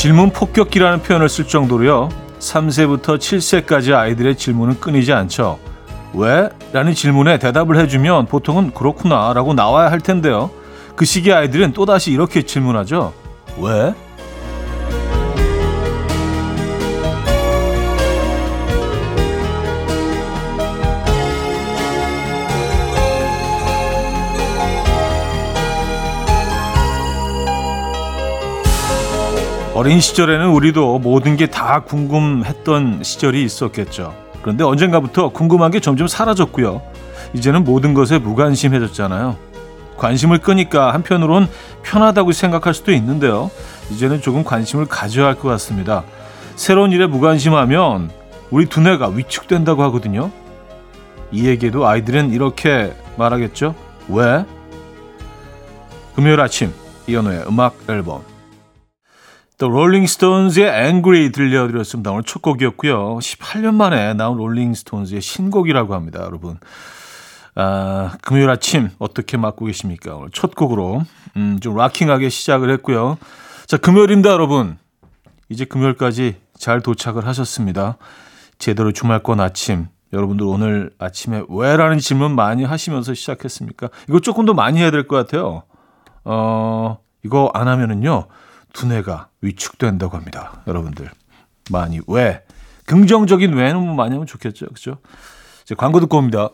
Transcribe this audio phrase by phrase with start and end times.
[0.00, 2.08] 질문 폭격기라는 표현을 쓸 정도로요.
[2.38, 5.58] 3세부터 7세까지 아이들의 질문은 끊이지 않죠.
[6.14, 6.48] 왜?
[6.72, 10.48] 라는 질문에 대답을 해주면 보통은 그렇구나 라고 나와야 할 텐데요.
[10.96, 13.12] 그 시기 아이들은 또다시 이렇게 질문하죠.
[13.58, 13.92] 왜?
[29.80, 34.14] 어린 시절에는 우리도 모든 게 다 궁금했던 시절이 있었겠죠.
[34.42, 36.82] 그런데 언젠가부터 궁금한 게 점점 사라졌고요.
[37.32, 39.38] 이제는 모든 것에 무관심해졌잖아요.
[39.96, 41.48] 관심을 끄니까 한편으론
[41.82, 43.50] 편하다고 생각할 수도 있는데요.
[43.90, 46.04] 이제는 조금 관심을 가져야 할 것 같습니다.
[46.56, 48.10] 새로운 일에 무관심하면
[48.50, 50.30] 우리 두뇌가 위축된다고 하거든요.
[51.32, 53.74] 이 얘기도 아이들은 이렇게 말하겠죠.
[54.08, 54.44] 왜?
[56.14, 56.70] 금요일 아침
[57.06, 58.29] 이현우의 음악 앨범
[59.60, 62.10] 또 롤링스톤즈의 Angry 들려드렸습니다.
[62.12, 63.18] 오늘 첫 곡이었고요.
[63.18, 66.22] 18년 만에 나온 롤링스톤즈의 신곡이라고 합니다.
[66.22, 66.58] 여러분.
[67.54, 70.16] 아, 금요일 아침 어떻게 맞고 계십니까?
[70.16, 71.02] 오늘 첫 곡으로
[71.36, 73.18] 음, 좀 락킹하게 시작을 했고요.
[73.66, 74.78] 자, 금요일입니다, 여러분.
[75.50, 77.98] 이제 금요일까지 잘 도착을 하셨습니다.
[78.58, 79.88] 제대로 주말권 아침.
[80.14, 83.90] 여러분들 오늘 아침에 왜라는 질문 많이 하시면서 시작했습니까?
[84.08, 85.64] 이거 조금 더 많이 해야 될 것 같아요.
[86.24, 88.26] 어, 이거 안 하면은요.
[88.72, 90.62] 두뇌가 위축된다고 합니다.
[90.66, 91.10] 여러분들
[91.70, 92.42] 많이 왜
[92.86, 94.98] 긍정적인 왜는 많이 하면 좋겠죠, 그렇죠?
[95.62, 96.50] 이제 광고 듣고 옵니다.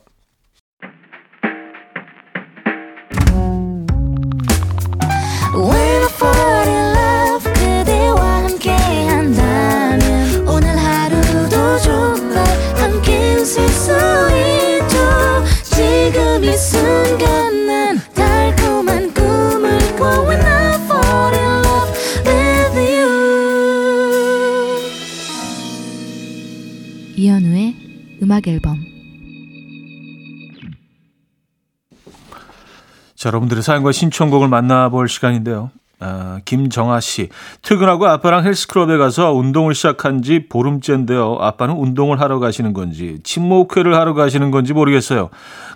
[28.37, 28.85] 음악 앨범
[33.15, 35.71] 자, 여러분들의 사연과 신청곡을 만나볼 시간인데요.
[36.01, 37.31] 아, 김정아 씨.
[37.63, 41.39] 퇴근하고 아빠랑 헬스클럽에 가서 운동을 시작한 지 보름째인데요.
[41.41, 45.31] 아빠는 운동을 하러 가시는 건지, 친목회를 하러 가시는 건지 모르겠어요.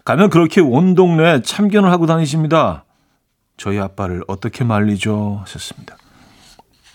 [0.04, 2.84] 가면 그렇게 온 동네에 참견을 하고 다니십니다.
[3.56, 5.38] 저희 아빠를 어떻게 말리죠?
[5.40, 5.96] 하셨습니다.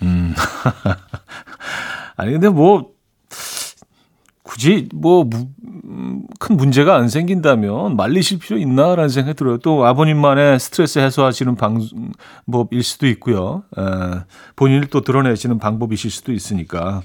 [0.03, 0.35] 음.
[2.17, 2.94] 아니, 근데 뭐,
[4.45, 5.27] 굳이 뭐
[6.39, 9.57] 큰 문제가 안 생긴다면 말리실 필요 있나라는 생각이 들어요.
[9.57, 13.63] 또 아버님만의 스트레스 해소하시는 방법일 수도 있고요.
[13.77, 13.81] 에,
[14.55, 17.01] 본인을 또 드러내시는 방법이실 수도 있으니까.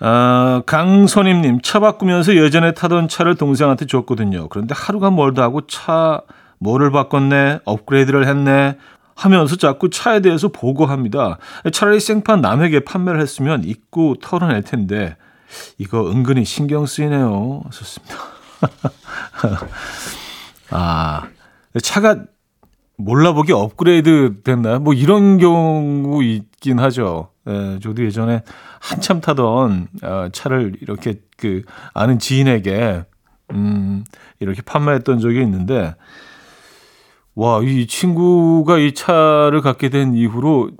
[0.00, 4.48] 아, 강선임님, 차 바꾸면서 예전에 타던 차를 동생한테 줬거든요.
[4.48, 6.22] 그런데 하루가 멀다 하고 차
[6.58, 8.76] 뭐를 바꿨네, 업그레이드를 했네,
[9.14, 11.36] 하면서 자꾸 차에 대해서 보고합니다.
[11.72, 15.16] 차라리 생판 남에게 판매를 했으면 입고 털어낼 텐데,
[15.78, 17.62] 이거 은근히 신경 쓰이네요.
[17.70, 18.16] 좋습니다.
[20.70, 21.28] 아,
[21.82, 22.24] 차가
[22.96, 24.80] 몰라보기 업그레이드 됐나요?
[24.80, 27.30] 뭐 이런 경우 있긴 하죠.
[27.48, 28.42] 예, 저도 예전에
[28.80, 31.62] 한참 타던 어, 차를 이렇게 그
[31.94, 33.04] 아는 지인에게
[33.52, 34.04] 음,
[34.38, 35.94] 이렇게 판매했던 적이 있는데
[37.34, 40.70] 와, 이 친구가 이 차를 갖게 된 이후로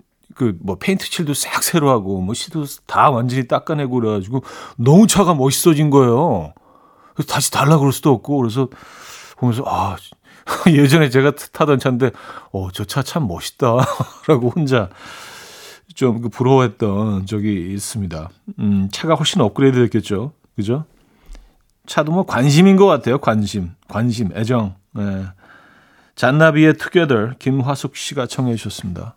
[0.40, 4.42] 그 뭐 페인트 칠도 싹 새로 하고 뭐 시도 다 완전히 닦아내고 그래가지고
[4.78, 6.54] 너무 차가 멋있어진 거예요.
[7.14, 8.68] 그래서 다시 달라 그럴 수도 없고 그래서
[9.36, 9.96] 보면서 아
[10.66, 12.10] 예전에 제가 타던 차인데
[12.52, 14.88] 어 저 차 참 멋있다라고 혼자
[15.94, 18.30] 좀그 부러워했던 적이 있습니다.
[18.60, 20.84] 음 차가 훨씬 업그레이드 됐겠죠, 그죠?
[21.86, 23.18] 차도 뭐 관심인 것 같아요.
[23.18, 24.76] 관심, 관심, 애정.
[24.94, 25.26] 네.
[26.14, 29.16] 잔나비의 Together 김화숙 씨가 청해 주셨습니다.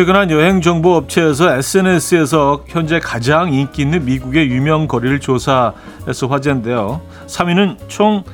[0.00, 7.02] 최근 한 여행 정보 업체에서 SNS에서 현재 가장 인기 있는 미국의 유명 거리를 조사해서 화제인데요.
[7.26, 8.24] 3위는 총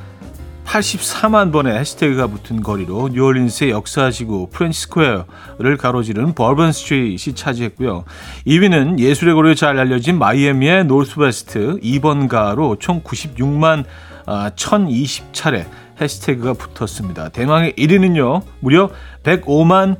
[0.65, 8.05] 84만 번의 해시태그가 붙은 거리로 뉴올린스의 역사지구 프렌치쿼터를 가로지른 버번 스트리트이 차지했고요.
[8.47, 13.83] 2위는 예술의 거리로 잘 알려진 마이애미의 노스웨스트 2번가로 총 96만
[14.25, 15.67] 1020차례
[16.01, 17.31] 해시태그가 붙었습니다.
[17.31, 18.43] 대망의 1위는요.
[18.61, 18.89] 무려
[19.25, 19.97] 105만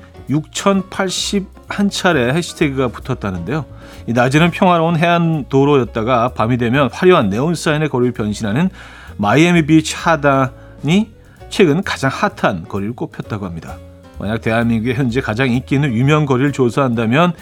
[1.69, 3.65] 6,081차례 해시태그가 붙었다는데요.
[4.07, 8.71] 이 낮에는 평화로운 해안 도로였다가 밤이 되면 화려한 네온 사인의 거리를 변신하는
[9.17, 11.11] 마이애미 비치 하단이
[11.49, 13.77] 최근 가장 핫한 거리를 꼽혔다고 합니다.
[14.19, 17.33] 만약 대한민국의 현재 가장 인기 있는 유명 거리를 조사한다면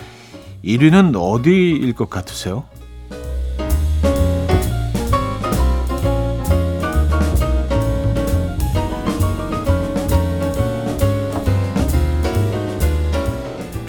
[0.64, 2.64] 1위는 어디일 것 같으세요?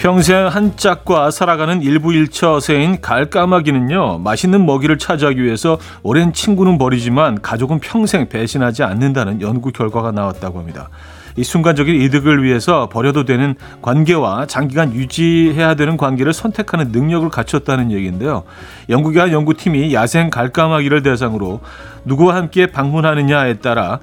[0.06, 8.28] 평생 한 짝과 살아가는 일부일처세인 갈까마귀는요, 맛있는 먹이를 차지하기 위해서 오랜 친구는 버리지만 가족은 평생
[8.28, 10.90] 배신하지 않는다는 연구 결과가 나왔다고 합니다.
[11.34, 18.44] 이 순간적인 이득을 위해서 버려도 되는 관계와 장기간 유지해야 되는 관계를 선택하는 능력을 갖췄다는 얘기인데요.
[18.88, 21.58] 영국의 한 연구팀이 야생 갈까마귀를 대상으로
[22.04, 23.98] 누구와 함께 방문하느냐에 따라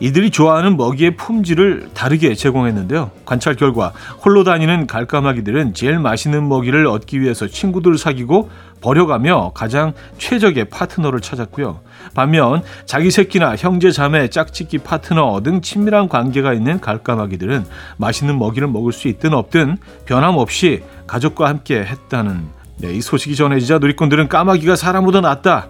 [0.00, 3.10] 이들이 좋아하는 먹이의 품질을 다르게 제공했는데요.
[3.24, 3.92] 관찰 결과
[4.24, 8.50] 홀로 다니는 갈까마귀들은 제일 맛있는 먹이를 얻기 위해서 친구들을 사귀고
[8.80, 11.80] 버려가며 가장 최적의 파트너를 찾았고요.
[12.14, 17.64] 반면 자기 새끼나 형제 자매 짝짓기 파트너 등 친밀한 관계가 있는 갈까마귀들은
[17.96, 24.28] 맛있는 먹이를 먹을 수 있든 없든 변함없이 가족과 함께 했다는 네, 이 소식이 전해지자 누리꾼들은
[24.28, 25.68] 까마귀가 사람보다 낫다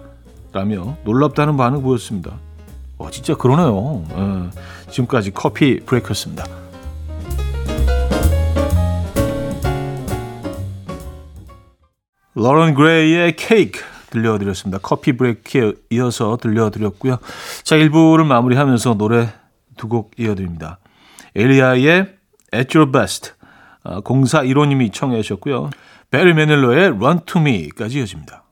[0.51, 2.44] 라며 놀랍다는 반응 을 보였습니다.
[2.97, 4.03] 어, 진짜 그러네요.
[4.09, 4.89] 예.
[4.91, 6.45] 지금까지 커피 브레이크였습니다.
[12.33, 14.79] 로런 그레이의 케이크 들려드렸습니다.
[14.81, 17.17] 커피 브레이크에 이어서 들려드렸고요.
[17.63, 19.29] 자, 1부를 마무리하면서 노래
[19.77, 20.79] 두 곡 이어드립니다.
[21.35, 22.15] 엘리아의
[22.53, 23.33] At Your Best
[24.03, 25.69] 공사 1호님이 청해 주셨고요.
[26.11, 28.43] 베리 메넬로의 Run To Me까지 이어집니다.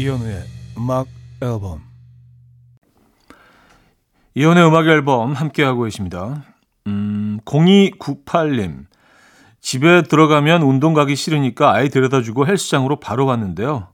[0.00, 0.44] 이현우의
[0.78, 1.08] 음악
[1.42, 1.82] 앨범
[4.34, 6.42] 이현우의 음악 앨범 함께하고 계십니다.
[6.86, 8.86] 음, 0298님
[9.60, 13.88] 집에 들어가면 운동 가기 싫으니까 아이 데려다주고 헬스장으로 바로 갔는데요.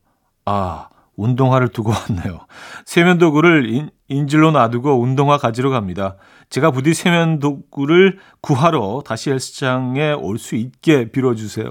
[0.45, 2.41] 아, 운동화를 두고 왔네요.
[2.85, 6.17] 세면도구를 인, 인질로 놔두고 운동화 가지러 갑니다.
[6.51, 11.71] 제가 부디 세면도구를 구하러 다시 헬스장에 올 수 있게 빌어주세요.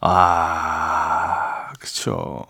[0.00, 2.44] 아, 그쵸.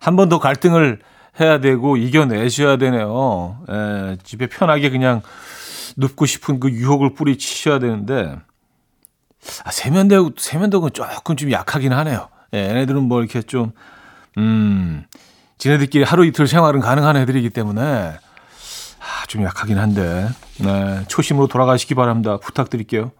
[0.00, 1.00] 한 번 더 갈등을
[1.40, 3.58] 해야 되고 이겨내셔야 되네요.
[3.70, 5.20] 예, 집에 편하게 그냥
[5.96, 8.36] 눕고 싶은 그 유혹을 뿌리치셔야 되는데
[9.64, 12.28] 아, 세면대, 세면도구 조금 좀 약하긴 하네요.
[12.54, 13.72] 예, 얘네들은 뭐 이렇게 좀,
[14.38, 15.04] 음,
[15.58, 20.28] 지네들끼리 하루 이틀 생활은 가능한 애들이기 때문에, 아, 좀 약하긴 한데,
[20.58, 22.38] 네, 초심으로 돌아가시기 바랍니다.
[22.38, 23.12] 부탁드릴게요.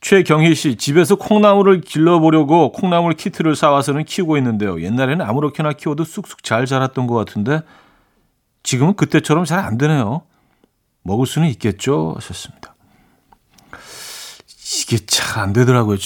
[0.00, 4.80] 최경희 씨, 집에서 콩나물을 길러보려고 콩나물 키트를 사와서는 키우고 있는데요.
[4.80, 7.60] 옛날에는 아무렇게나 키워도 쑥쑥 잘 자랐던 것 같은데,
[8.62, 10.22] 지금은 그때처럼 잘 안 되네요.
[11.02, 12.14] 먹을 수는 있겠죠?
[12.16, 12.69] 하셨습니다.
[14.82, 15.96] 이게 잘 안 되더라고요.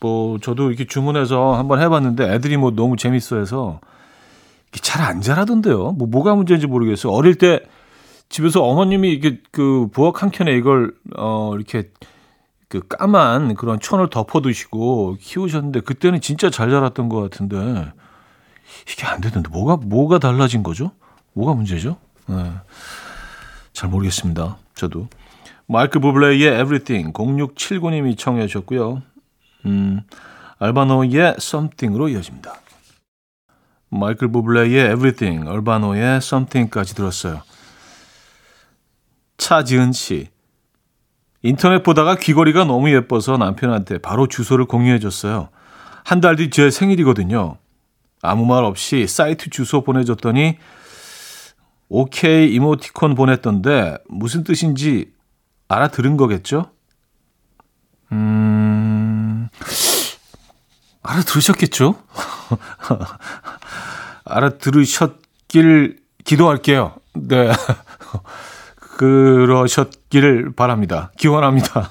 [0.00, 3.80] 뭐 저도 이렇게 주문해서 한번 해봤는데 애들이 뭐 너무 재밌어해서
[4.72, 5.92] 잘 안 자라던데요.
[5.92, 7.12] 뭐 뭐가 문제인지 모르겠어요.
[7.12, 7.60] 어릴 때
[8.28, 11.90] 집에서 어머님이 이게 그 부엌 한 켠에 이걸 어 이렇게
[12.68, 17.92] 그 까만 그런 천을 덮어두시고 키우셨는데 그때는 진짜 잘 자랐던 것 같은데
[18.90, 20.92] 이게 안 되던데 뭐가 뭐가 달라진 거죠?
[21.32, 21.96] 뭐가 문제죠?
[22.26, 22.52] 네.
[23.72, 24.58] 잘 모르겠습니다.
[24.74, 25.08] 저도.
[25.72, 29.02] 마이크 부블레의 Everything 0679님이 청해 주셨고요.
[29.66, 30.00] 음,
[30.58, 32.54] 알바노의 Something으로 이어집니다.
[33.90, 37.42] 마이클 부블레의 Everything, 알바노의 Something까지 들었어요.
[39.38, 40.28] 차지은 씨.
[41.42, 45.50] 인터넷 보다가 귀걸이가 너무 예뻐서 남편한테 바로 주소를 공유해 줬어요.
[46.04, 47.58] 한 달 뒤 제 생일이거든요.
[48.22, 50.58] 아무 말 없이 사이트 주소 보내줬더니
[51.88, 55.12] 오케이 이모티콘 보냈던데 무슨 뜻인지
[55.70, 56.72] 알아들은 거겠죠?
[58.10, 59.48] 음,
[61.00, 61.94] 알아들으셨겠죠?
[64.26, 66.94] 알아들으셨길 기도할게요.
[67.14, 67.52] 네.
[68.98, 71.12] 그러셨길 바랍니다.
[71.16, 71.90] 기원합니다.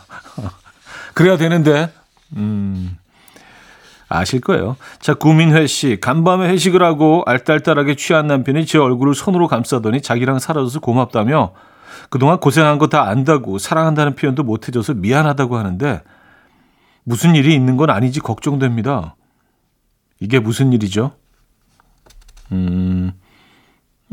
[1.16, 1.92] 그래야 되는데,
[2.36, 2.98] 음,
[4.10, 4.76] 아실 거예요.
[5.00, 6.00] 자, 구민회 씨.
[6.02, 11.54] 간밤에 회식을 하고 알딸딸하게 취한 남편이 제 얼굴을 손으로 감싸더니 자기랑 사라져서 고맙다며
[12.10, 16.02] 그동안 고생한 거 다 안다고 사랑한다는 표현도 못 해줘서 미안하다고 하는데
[17.04, 19.16] 무슨 일이 있는 건 아니지 걱정됩니다.
[20.20, 21.12] 이게 무슨 일이죠?
[22.52, 23.12] 음,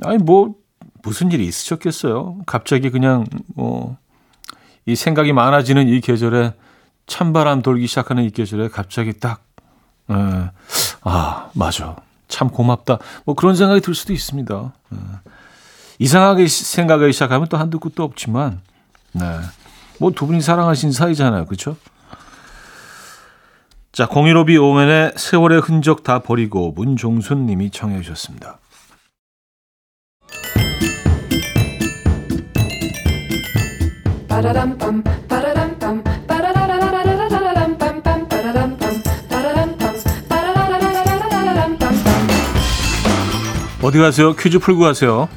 [0.03, 0.55] 아니, 뭐,
[1.03, 2.39] 무슨 일이 있으셨겠어요?
[2.47, 3.97] 갑자기 그냥, 뭐,
[4.85, 6.55] 이 생각이 많아지는 이 계절에
[7.07, 9.43] 찬바람 돌기 시작하는 이 계절에 갑자기 딱,
[10.11, 10.15] 에,
[11.03, 11.97] 아, 맞아.
[12.29, 12.99] 참 고맙다.
[13.25, 14.73] 뭐 그런 생각이 들 수도 있습니다.
[14.93, 14.97] 에,
[15.99, 18.61] 이상하게 생각하기 시작하면 또 한두 끝도 없지만,
[19.13, 19.23] 네.
[19.99, 21.47] 뭐 두 분이 사랑하신 사이잖아요.
[21.47, 21.77] 그렇죠?
[23.93, 28.59] 자, 공일오비 오맨의 세월의 흔적 다 버리고 문종순 님이 청해 주셨습니다.
[43.83, 44.35] 어디 가세요?
[44.35, 45.29] 퀴즈 풀고 가세요.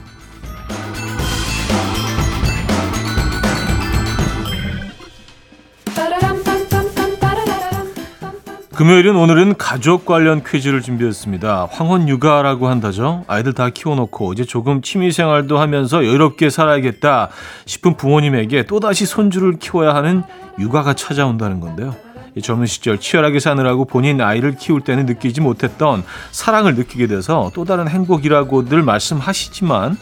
[8.79, 11.67] 금요일은 오늘은 가족 관련 퀴즈를 준비했습니다.
[11.69, 13.25] 황혼 육아라고 한다죠.
[13.27, 17.27] 아이들 다 키워놓고 이제 조금 취미생활도 하면서 여유롭게 살아야겠다
[17.65, 20.23] 싶은 부모님에게 또다시 손주를 키워야 하는
[20.59, 21.93] 육아가 찾아온다는 건데요.
[22.41, 27.89] 젊은 시절 치열하게 사느라고 본인 아이를 키울 때는 느끼지 못했던 사랑을 느끼게 돼서 또 다른
[27.89, 29.97] 행복이라고들 말씀하시지만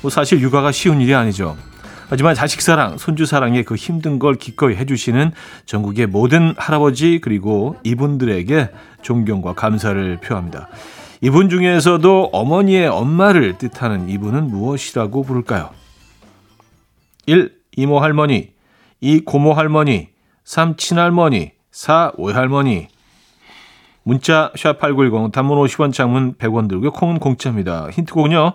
[0.00, 1.56] 뭐 사실 육아가 쉬운 일이 아니죠.
[2.12, 5.32] 하지만 자식 사랑, 손주 사랑에 그 힘든 걸 기꺼이 해주시는
[5.64, 8.68] 전국의 모든 할아버지 그리고 이분들에게
[9.00, 10.68] 존경과 감사를 표합니다.
[11.22, 15.70] 이분 중에서도 어머니의 엄마를 뜻하는 이분은 무엇이라고 부를까요?
[17.24, 17.50] 1.
[17.78, 18.52] 이모 할머니
[19.00, 19.20] 2.
[19.24, 20.10] 고모 할머니
[20.44, 20.76] 3.
[20.76, 22.12] 친할머니 4.
[22.18, 22.88] 외할머니
[24.02, 27.88] 문자 샵8910 단문 50원 장문 100원 들고 콩은 공짜입니다.
[27.88, 28.52] 힌트곡은요.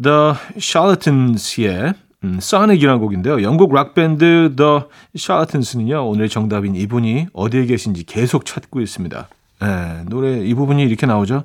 [0.00, 3.42] The Charlatons의 음, 소닉이라는 곡인데요.
[3.42, 4.80] 영국 락밴드 The
[5.16, 6.08] Charlatons는요.
[6.08, 9.28] 오늘 정답인 이분이 어디에 계신지 계속 찾고 있습니다.
[9.60, 11.44] 네, 노래 이 부분이 이렇게 나오죠.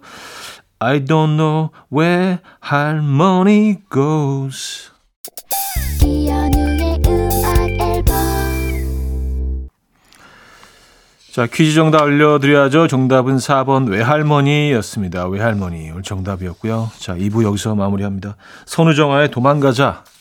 [0.79, 2.38] I don't know where
[2.72, 4.91] harmony goes.
[11.31, 12.88] 자, 퀴즈 정답 알려드려야죠.
[12.88, 15.27] 정답은 4번 외할머니였습니다.
[15.27, 15.91] 외할머니.
[15.91, 16.89] 오늘 정답이었고요.
[16.98, 18.38] 자, 2부 여기서 마무리합니다.
[18.65, 20.03] 선우정아의 도망가자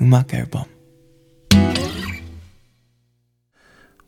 [0.00, 0.64] 음악 앨범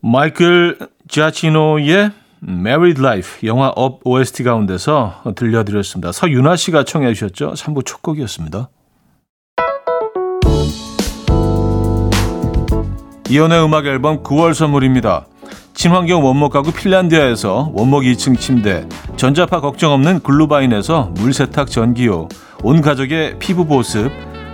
[0.01, 0.79] 마이클
[1.09, 2.13] 지아치노의
[2.47, 6.13] Married Life 영화 업 OST 가운데서 들려드렸습니다.
[6.13, 7.55] 서윤아 씨가 청해 주셨죠.
[7.55, 8.69] 3부 첫 곡이었습니다.
[13.31, 15.27] 이연의 음악 앨범 9월 선물입니다.
[15.75, 22.29] 친환경 원목 가구 핀란디아에서 원목 2층 침대, 전자파 걱정 없는 글루바인에서 물세탁 전기요,
[22.63, 24.11] 온 가족의 피부 보습,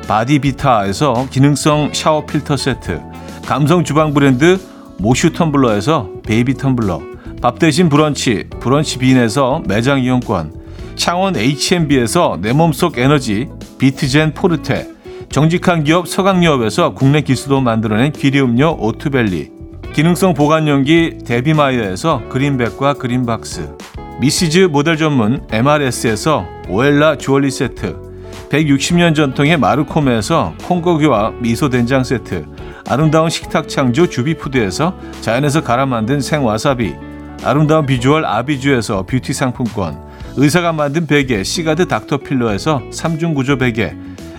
[0.07, 3.01] 바디비타에서 기능성 샤워 필터 세트,
[3.47, 4.61] 감성 주방 브랜드
[4.99, 7.01] 모슈 텀블러에서 베이비 텀블러,
[7.41, 10.53] 밥 대신 브런치, 브런치 빈에서 매장 이용권,
[10.95, 14.89] 창원 H&B에서 내 몸속 에너지, 비트젠 포르테,
[15.31, 19.51] 정직한 기업 서강유업에서 국내 기술로 만들어낸 귀리음료 오트밸리,
[19.95, 23.77] 기능성 보관용기 데비마이어에서 그린백과 그린박스,
[24.21, 28.14] 미시즈 모델 전문 MRS에서 오엘라 주얼리 세트,
[28.51, 32.47] 160년 전통의 마루코메에서 콩고기와 미소 된장 세트,
[32.89, 36.95] 아름다운 식탁 창조 주비푸드에서 자연에서 갈아 만든 생와사비,
[37.43, 39.99] 아름다운 비주얼 아비주에서 뷰티 상품권,
[40.37, 43.95] 의사가 만든 베개 시가드 닥터필러에서 3중 구조 베개,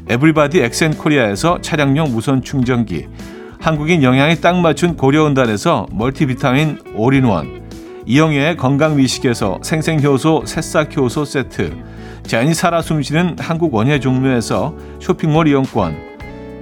[0.07, 3.07] 에블바디 엑센코리아에서 차량용 무선 충전기,
[3.59, 7.63] 한국인 영양에 딱 맞춘 고려은단에서 멀티비타민 올인원,
[8.05, 11.75] 이영애의 건강미식에서 생생효소 새싹효소 세트,
[12.27, 15.95] 자연이 살아 숨쉬는 한국 원예 종묘에서 쇼핑몰 이용권,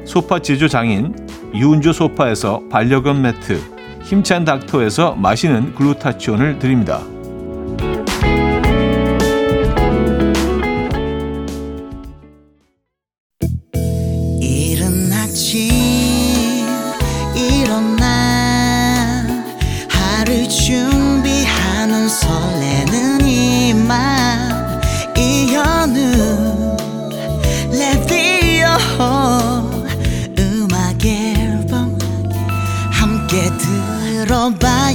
[0.05, 1.15] 소파 제조 장인
[1.53, 3.59] 유운조 소파에서 반려견 매트,
[4.03, 7.01] 힘찬 닥터에서 마시는 글루타치온을 드립니다.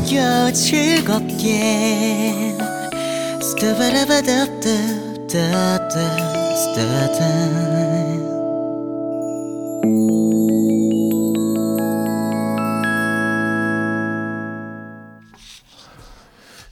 [0.08, 2.56] 들어봐요 즐겁게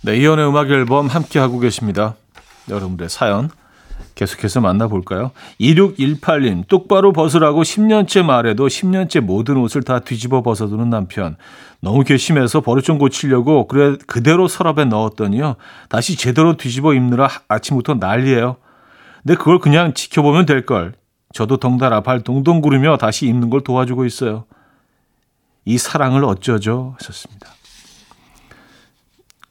[0.03, 2.15] 네, 이연의 음악 앨범 함께 하고 계십니다.
[2.69, 3.51] 여러분들의 사연
[4.17, 5.31] 계속해서 만나볼까요?
[5.61, 11.37] 2618님, 똑바로 벗으라고 10년째 말해도 10년째 모든 옷을 다 뒤집어 벗어두는 남편.
[11.81, 15.57] 너무 괘씸해서 버릇 좀 고치려고 그래 그대로 서랍에 넣었더니요.
[15.91, 18.57] 다시 제대로 뒤집어 입느라 아침부터 난리예요.
[19.23, 20.95] 근데 그걸 그냥 지켜보면 될걸.
[21.35, 24.47] 저도 덩달아 발 동동 구르며 다시 입는 걸 도와주고 있어요.
[25.67, 26.97] 이 사랑을 어쩌죠?
[26.99, 27.49] 하셨습니다.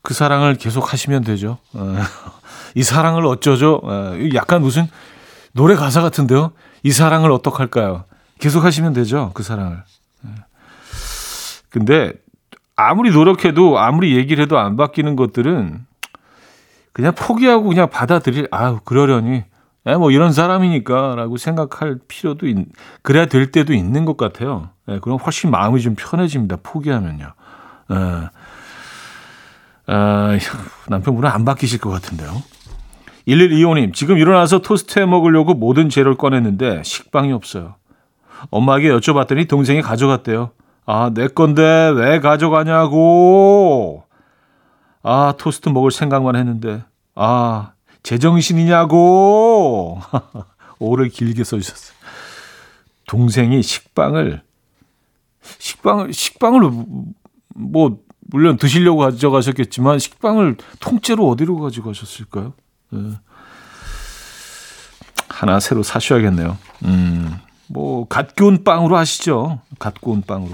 [0.01, 1.60] 그 사랑을 계속 하시면 되죠.
[2.75, 2.79] 어.
[2.79, 3.82] 이 사랑을 어쩌죠?
[4.34, 4.88] 약간 무슨
[5.53, 6.51] 노래 가사 같은데요.
[6.84, 8.03] 이 사랑을 어떡할까요?
[8.39, 9.32] 계속 하시면 되죠.
[9.34, 9.82] 그 사랑을.
[11.70, 12.13] 근데
[12.75, 15.86] 아무리 노력해도 아무리 얘기를 해도 안 바뀌는 것들은
[16.91, 19.44] 그냥 포기하고 그냥 받아들일 아유 그러려니
[19.88, 22.58] 예, 뭐 이런 사람이니까라고 생각할 필요도 있,
[23.03, 24.70] 그래야 될 때도 있는 것 같아요.
[24.89, 26.58] 예, 그럼 훨씬 마음이 좀 편해집니다.
[26.63, 27.34] 포기하면요.
[27.91, 28.29] 예.
[29.88, 30.38] 아,
[30.88, 32.32] 남편분은 안 바뀌실 것 같은데요.
[33.27, 37.75] 1125님, 지금 일어나서 토스트 해 먹으려고 모든 재료를 꺼냈는데 식빵이 없어요.
[38.51, 40.51] 엄마에게 여쭤봤더니 동생이 가져갔대요.
[40.86, 44.03] 아, 내 건데 왜 가져가냐고.
[45.01, 46.84] 아, 토스트 먹을 생각만 했는데.
[47.15, 47.72] 아,
[48.03, 50.00] 제정신이냐고.
[50.77, 51.96] 오를 길게 써주셨어요.
[53.08, 54.41] 동생이 식빵을,
[55.41, 56.72] 식빵을, 식빵을
[57.55, 62.53] 뭐, 물론 드시려고 가져가셨겠지만 식빵을 통째로 어디로 가져가셨을까요?
[63.03, 63.17] 네.
[65.29, 66.58] 하나 새로 사셔야겠네요.
[66.86, 67.36] 음,
[67.67, 69.60] 뭐, 갓 구운 빵으로 하시죠.
[69.79, 70.51] 갓 구운 빵으로.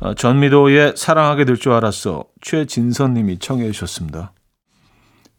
[0.00, 2.24] 아, 전미도의 사랑하게 될 줄 알았어.
[2.40, 4.32] 최진선 님이 청해 주셨습니다.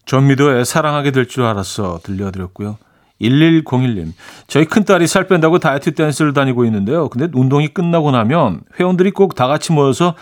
[0.05, 1.99] 전미도의 사랑하게 될 줄 알았어.
[2.03, 2.77] 들려드렸고요.
[3.21, 4.11] 1101님.
[4.47, 7.07] 저희 큰딸이 살 뺀다고 다이어트 댄스를 다니고 있는데요.
[7.09, 10.15] 근데 운동이 끝나고 나면 회원들이 꼭 다 같이 모여서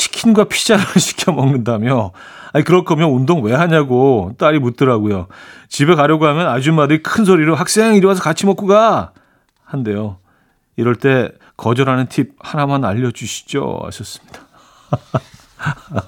[0.00, 2.12] 치킨과 피자를 시켜 먹는다며
[2.52, 5.26] 아니 그럴 거면 운동 왜 하냐고 딸이 묻더라고요.
[5.68, 9.12] 집에 가려고 하면 아줌마들이 큰 소리로 학생 이리 와서 같이 먹고 가
[9.64, 10.16] 한대요.
[10.76, 14.40] 이럴 때 거절하는 팁 하나만 알려주시죠 하셨습니다.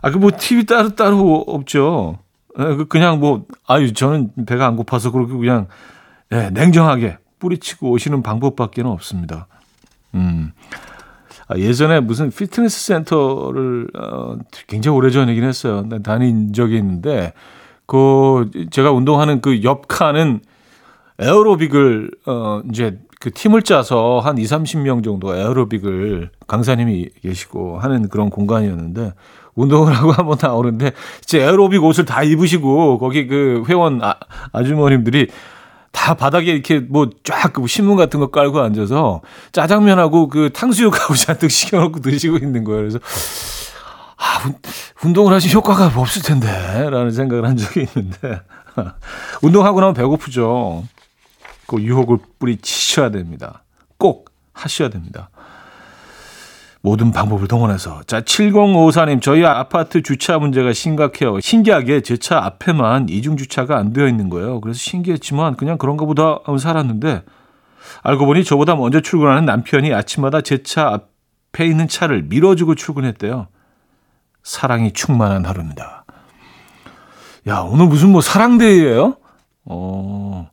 [0.00, 2.18] 아 그 뭐 팁이 따로 따로 없죠.
[2.58, 5.66] 예, 그 그냥 뭐 아유 저는 배가 안 고파서 그렇게 그냥
[6.30, 9.46] 네, 냉정하게 뿌리치고 오시는 방법밖에는 없습니다.
[10.14, 10.52] 음.
[11.48, 15.88] 아, 예전에 무슨 피트니스 센터를 어, 굉장히 오래전이긴 했어요.
[16.02, 17.32] 다닌 적이 있는데
[17.86, 20.40] 그 제가 운동하는 그 옆 칸은
[21.18, 28.30] 에어로빅을 어 이제 그 팀을 짜서 한 2, 30명 정도 에어로빅을 강사님이 계시고 하는 그런
[28.30, 29.14] 공간이었는데
[29.56, 34.14] 운동을 하고 한번 나오는데 이제 에어로빅 옷을 다 입으시고 거기 그 회원 아,
[34.52, 35.28] 아주머님들이
[35.98, 42.00] 다 바닥에 이렇게 뭐쫙 그 신문 같은 거 깔고 앉아서 짜장면하고 그 탕수육하고 잔뜩 시켜놓고
[42.00, 42.82] 드시고 있는 거예요.
[42.82, 42.98] 그래서
[44.16, 44.52] 아,
[45.04, 46.48] 운동을 하시 효과가 없을 텐데,
[46.90, 48.40] 라는 생각을 한 적이 있는데,
[49.42, 50.84] 운동하고 나면 배고프죠.
[51.66, 53.62] 그 유혹을 뿌리치셔야 됩니다.
[53.96, 55.30] 꼭 하셔야 됩니다.
[56.88, 58.00] 모든 방법을 동원해서.
[58.06, 61.38] 자, 7054님, 저희 아파트 주차 문제가 심각해요.
[61.40, 64.60] 신기하게 제 차 앞에만 이중 주차가 안 되어 있는 거예요.
[64.62, 67.22] 그래서 신기했지만 그냥 그런가 보다 하고 살았는데
[68.02, 70.88] 알고 보니 저보다 먼저 출근하는 남편이 아침마다 제 차
[71.52, 73.48] 앞에 있는 차를 밀어주고 출근했대요.
[74.42, 76.04] 사랑이 충만한 하루입니다.
[77.48, 79.16] 야, 오늘 무슨 뭐 사랑데이예요?
[79.66, 80.50] 어.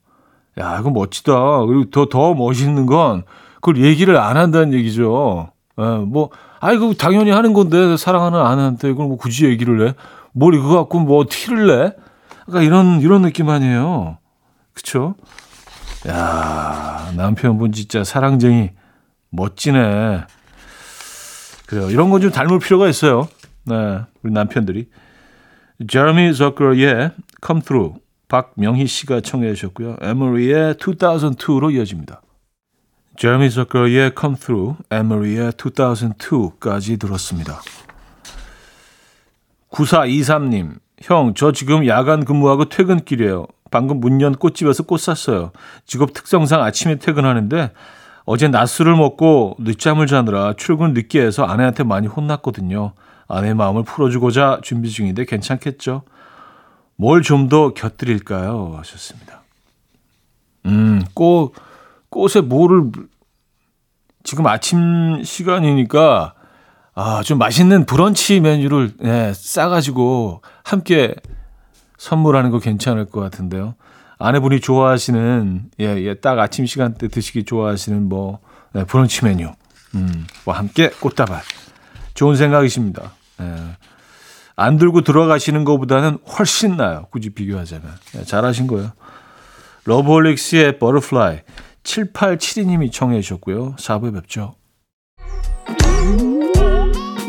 [0.59, 1.65] 야, 이거 멋지다.
[1.65, 3.23] 그리고 더, 더 멋있는 건
[3.55, 5.49] 그걸 얘기를 안 한다는 얘기죠.
[5.79, 9.93] 예, 뭐, 아이고, 당연히 하는 건데, 사랑하는 아내한테 이걸 뭐 굳이 얘기를 해?
[10.31, 11.93] 뭘 이거 갖고 뭐 티를 내?
[12.45, 14.17] 그러니까 이런, 이런 느낌 아니에요.
[14.73, 15.15] 그쵸?
[16.07, 18.71] 야 남편분 진짜 사랑쟁이.
[19.31, 20.25] 멋지네.
[21.65, 21.89] 그래요.
[21.89, 23.27] 이런 건 좀 닮을 필요가 있어요.
[23.65, 24.88] 네, 우리 남편들이.
[25.89, 27.11] 제르미 저커의
[27.45, 27.99] Come Through.
[28.27, 29.97] 박명희 씨가 청해 주셨고요.
[30.01, 32.21] 에머리의 2002로 이어집니다.
[33.17, 37.62] 제레미 저커의 Come Through, 에머리의 2002까지 들었습니다.
[39.71, 43.47] 9423님, 형, 저 지금 야간 근무하고 퇴근길이에요.
[43.71, 45.51] 방금 문연 꽃집에서 꽃 샀어요.
[45.86, 47.71] 직업 특성상 아침에 퇴근하는데
[48.25, 52.93] 어제 낮술을 먹고 늦잠을 자느라 출근 늦게 해서 아내한테 많이 혼났거든요.
[53.28, 56.04] 아내 마음을 풀어주고자 준비 중인데 괜찮겠죠?
[56.97, 58.75] 뭘 좀 더 곁들일까요?
[58.78, 59.41] 하셨습니다.
[60.65, 61.56] 음, 꼭
[62.09, 62.91] 꽃에 뭐를
[64.23, 66.33] 지금 아침 시간이니까
[66.95, 71.13] 아, 좀 맛있는 브런치 메뉴를 예, 싸가지고 함께
[71.97, 73.75] 선물하는 거 괜찮을 것 같은데요.
[74.17, 78.39] 아내분이 좋아하시는 예, 예, 딱 아침 시간대 드시기 좋아하시는 뭐
[78.75, 79.51] 예, 브런치 메뉴
[79.95, 81.41] 음, 와 함께 꽃다발
[82.13, 83.11] 좋은 생각이십니다.
[83.41, 83.55] 예.
[84.55, 87.07] 안 들고 들어가시는 것보다는 훨씬 나요.
[87.11, 88.91] 굳이 비교하자면 예, 잘하신 거예요.
[89.83, 91.39] 러브홀릭스의 Butterfly
[91.85, 93.75] 7872님이 청해 주셨고요.
[93.77, 94.55] 4부에 뵙죠.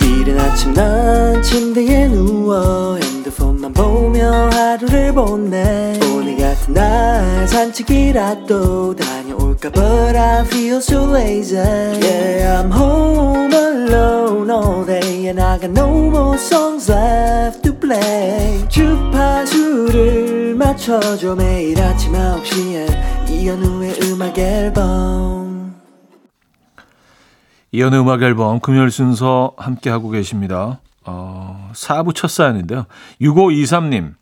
[0.02, 10.16] 이른 아침 난 침대에 누워 핸드폰만 보며 하루를 보내 오늘 같은 날 산책이라도 다녀올까 But
[10.16, 16.36] I feel so lazy Yeah I'm home alone all day And I got no more
[16.36, 25.74] songs left play 주파수를 맞춰줘 매일 아침 9시에 이현우의 음악 앨범
[27.72, 30.80] 이연의 음악 앨범 금요일 순서 함께 하고 계십니다.
[31.04, 32.86] 어, 4부 첫 사연인데요.
[33.20, 34.14] 6523님.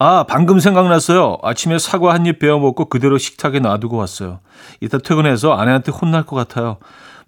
[0.00, 1.38] 아, 방금 생각났어요.
[1.42, 4.40] 아침에 사과 한 입 베어 먹고 그대로 식탁에 놔두고 왔어요.
[4.80, 6.78] 이따 퇴근해서 아내한테 혼날 것 같아요.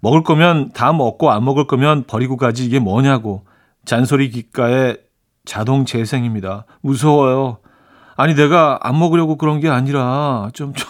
[0.01, 3.43] 먹을 거면 다 먹고 안 먹을 거면 버리고 가지 이게 뭐냐고.
[3.87, 4.97] 잔소리 귓가에
[5.45, 6.65] 자동 재생입니다.
[6.81, 7.59] 무서워요.
[8.17, 10.89] 아니 내가 안 먹으려고 그런 게 아니라 좀 좀.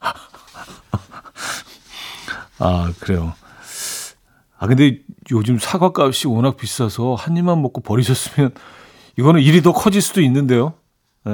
[2.60, 3.34] 아 그래요.
[4.58, 5.00] 아 근데
[5.32, 8.52] 요즘 사과 값이 워낙 비싸서 한 입만 먹고 버리셨으면
[9.18, 10.74] 이거는 일이 더 커질 수도 있는데요.
[11.26, 11.30] 에,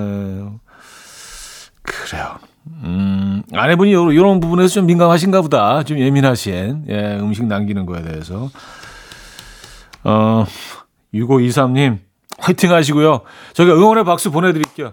[1.83, 2.39] 그래요.
[2.85, 5.83] 음, 아내분이 이런 부분에서 좀 민감하신가 보다.
[5.83, 8.49] 좀 예민하신, 예, 음식 남기는 거에 대해서.
[10.05, 10.47] 어,
[11.15, 11.99] 6523님,
[12.39, 13.23] 화이팅 하시고요.
[13.55, 14.91] 저희가 응원의 박수 보내드릴게요.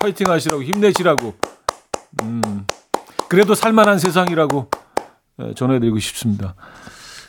[0.00, 1.34] 화이팅 하시라고, 힘내시라고.
[2.22, 2.66] 음,
[3.28, 4.70] 그래도 살만한 세상이라고
[5.40, 6.54] 예, 전해드리고 싶습니다.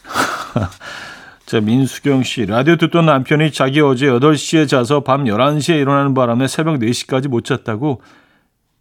[1.46, 2.46] 자, 민수경 씨.
[2.46, 8.02] 라디오 듣던 남편이 자기 어제 8시에 자서 밤 11시에 일어나는 바람에 새벽 4시까지 못 잤다고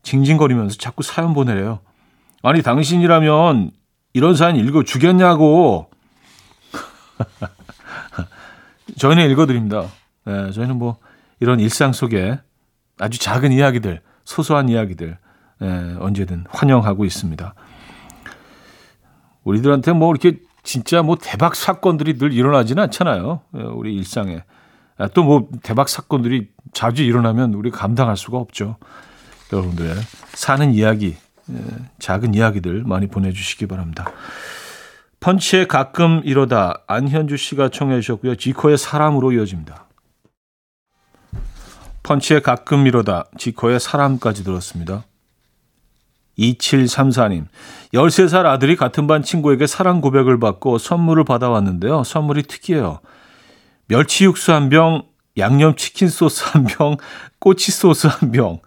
[0.03, 1.81] 징징거리면서 자꾸 사연 보내래요.
[2.43, 3.71] 아니, 당신이라면
[4.13, 5.91] 이런 사연 읽어 주겠냐고.
[8.97, 9.87] 저희는 읽어드립니다.
[10.25, 10.97] 네, 저희는 뭐
[11.41, 12.39] 이런 일상 속에
[12.99, 15.19] 아주 작은 이야기들, 소소한 이야기들,
[15.61, 17.55] 네, 언제든 환영하고 있습니다.
[19.45, 23.41] 우리들한테 뭐 이렇게 진짜 뭐 대박 사건들이 늘 일어나지는 않잖아요.
[23.57, 24.43] 예, 우리 일상에.
[24.99, 28.77] 아, 또뭐 대박 사건들이 자주 일어나면 우리 감당할 수가 없죠.
[29.53, 29.95] 여러분들의
[30.35, 31.17] 사는 이야기,
[31.51, 31.55] 예,
[31.99, 34.11] 작은 이야기들 많이 보내주시기 바랍니다.
[35.21, 38.37] 펀치에 가끔 이러다 안현주 씨가 청해 주셨고요.
[38.37, 39.87] 지코의 사람으로 이어집니다.
[42.05, 45.05] 펀치에 가끔 이러다 지코의 사람까지 들었습니다.
[46.39, 47.47] 2734님,
[47.93, 52.05] 13살 아들이 같은 반 친구에게 사랑 고백을 받고 선물을 받아왔는데요.
[52.05, 53.01] 선물이 특이해요.
[53.89, 55.03] 멸치 육수 한 병,
[55.37, 56.97] 양념 치킨 소스 한 병,
[57.41, 58.61] 꼬치 소스 한 병.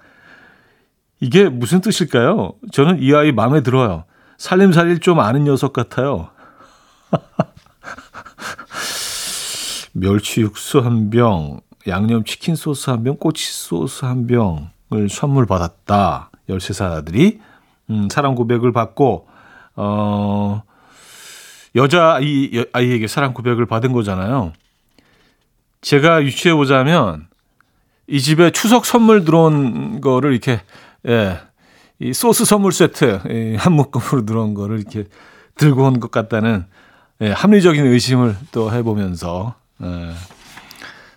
[1.21, 2.55] 이게 무슨 뜻일까요?
[2.73, 4.03] 저는 이 아이 마음에 들어요.
[4.37, 6.29] 살림살이를 좀 아는 녀석 같아요.
[9.93, 16.29] 멸치 육수 한 병, 양념 치킨 소스 한 병, 꼬치 소스 한 병을 선물 받았다.
[16.49, 17.39] 13살 아들이.
[17.89, 19.27] 음, 사랑 고백을 받고
[19.75, 20.63] 어
[21.75, 24.53] 여자 아이 아이에게 사랑 고백을 받은 거잖아요.
[25.81, 27.27] 제가 유추해 보자면
[28.07, 30.61] 이 집에 추석 선물 들어온 거를 이렇게
[31.07, 31.39] 예.
[31.99, 35.05] 이 소스 선물 세트 예, 한 묶음으로 들어온 거를 이렇게
[35.55, 36.65] 들고 온 것 같다는
[37.21, 39.53] 예, 합리적인 의심을 또 해보면서
[39.83, 40.11] 예,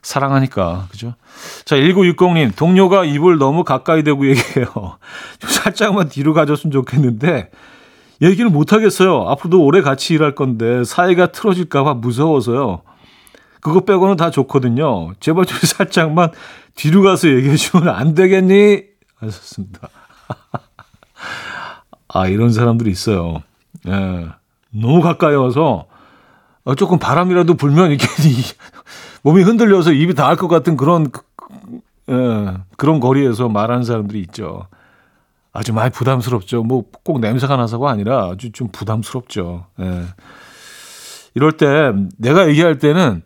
[0.02, 1.14] 사랑하니까 그죠?
[1.64, 4.66] 자 1960님 동료가 입을 너무 가까이 대고 얘기해요.
[5.40, 7.50] 좀 살짝만 뒤로 가줬으면 좋겠는데
[8.20, 9.28] 얘기를 못 하겠어요.
[9.28, 12.82] 앞으로도 오래 같이 일할 건데 사이가 틀어질까봐 무서워서요.
[13.60, 15.14] 그거 빼고는 다 좋거든요.
[15.20, 16.32] 제발 좀 살짝만
[16.74, 18.82] 뒤로 가서 얘기해 주면 안 되겠니?
[19.16, 19.88] 하셨습니다.
[22.08, 23.42] 아 이런 사람들이 있어요.
[23.88, 24.28] 예,
[24.70, 25.86] 너무 가까이 와서
[26.64, 28.07] 어, 조금 바람이라도 불면 이렇게
[29.22, 31.11] 몸이 흔들려서 입이 닿을 것 같은 그런
[32.11, 34.66] 예, 그런 거리에서 말하는 사람들이 있죠.
[35.53, 36.62] 아주 많이 부담스럽죠.
[36.64, 39.66] 뭐 꼭 냄새가 나서가 아니라 아주 좀 부담스럽죠.
[39.81, 40.05] 예.
[41.35, 43.22] 이럴 때 내가 얘기할 때는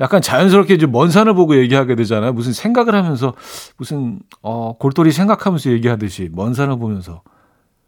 [0.00, 2.32] 약간 자연스럽게 이제 먼 산을 보고 얘기하게 되잖아요.
[2.32, 3.34] 무슨 생각을 하면서
[3.76, 7.22] 무슨 어 골똘히 생각하면서 얘기하듯이 먼 산을 보면서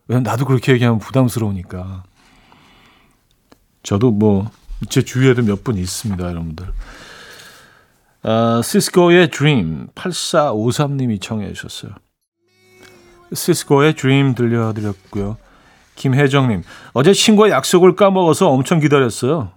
[0.07, 2.05] 왜냐면 나도 그렇게 얘기하면 부담스러우니까.
[3.83, 4.51] 저도 뭐
[4.89, 6.67] 제 주위에도 몇 분 있습니다, 여러분들.
[8.25, 11.93] 어, 시스코의 Dream 8453님이 청해 주셨어요.
[13.33, 15.37] 시스코의 Dream 들려드렸고요.
[15.97, 19.51] 김혜정님, 어제 친구와 약속을 까먹어서 엄청 기다렸어요.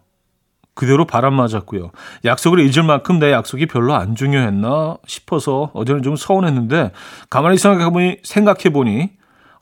[0.76, 1.92] 그대로 바람 맞았고요.
[2.24, 6.92] 약속을 잊을 만큼 내 약속이 별로 안 중요했나 싶어서 어제는 좀 서운했는데
[7.32, 9.10] 가만히 생각해보니, 생각해보니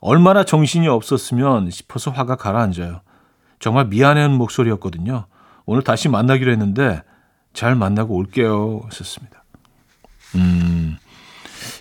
[0.00, 3.00] 얼마나 정신이 없었으면 싶어서 화가 가라앉아요.
[3.60, 5.24] 정말 미안해하는 목소리였거든요.
[5.66, 7.02] 오늘 다시 만나기로 했는데
[7.52, 8.82] 잘 만나고 올게요.
[8.86, 9.44] 했었습니다.
[10.36, 10.96] 음,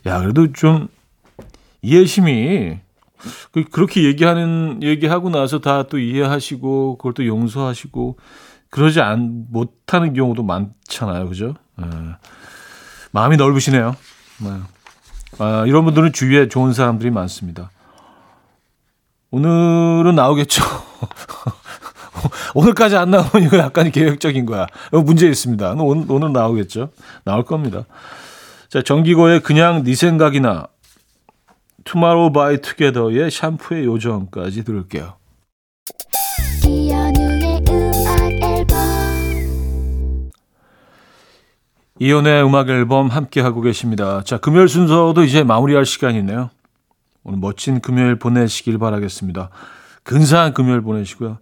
[0.05, 0.87] 야, 그래도 좀
[1.81, 2.79] 이해심이
[3.51, 8.17] 그, 그렇게 얘기하는, 얘기하고 나서 다 또 이해하시고 그걸 또 용서하시고
[8.69, 11.29] 그러지 안, 못하는 경우도 많잖아요.
[11.29, 11.55] 그죠?
[11.77, 11.87] 네.
[13.11, 13.95] 마음이 넓으시네요.
[14.39, 14.49] 네.
[15.39, 17.69] 아, 이런 분들은 주위에 좋은 사람들이 많습니다.
[19.31, 20.63] 오늘은 나오겠죠.
[22.53, 24.67] 오늘까지 안 나오면 이거 약간 계획적인 거야.
[24.91, 25.73] 문제 있습니다.
[25.79, 26.89] 오늘, 오늘 나오겠죠.
[27.23, 27.85] 나올 겁니다.
[28.69, 30.67] 자, 정기고의 그냥 네 생각이나
[31.83, 35.13] 투마로우 바이 투게더의 샴푸의 요정까지 들을게요.
[41.97, 44.21] 이연의 음악 앨범 함께 하고 계십니다.
[44.25, 46.49] 자, 금요일 순서도 이제 마무리할 시간이네요.
[47.23, 49.49] 오늘 멋진 금요일 보내시길 바라겠습니다.
[50.03, 51.37] 근사한 금요일 보내시고요.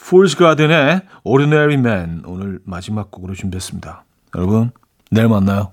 [0.00, 4.04] Fool's Garden의 Ordinary Man 오늘 마지막 곡으로 준비했습니다.
[4.36, 4.70] 여러분,
[5.10, 5.72] 내일 만나요.